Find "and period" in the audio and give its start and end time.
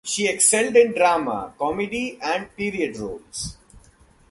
2.23-2.97